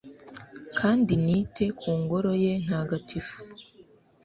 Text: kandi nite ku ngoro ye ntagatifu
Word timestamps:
kandi 0.79 1.11
nite 1.23 1.65
ku 1.79 1.89
ngoro 1.99 2.31
ye 2.43 2.53
ntagatifu 2.63 3.37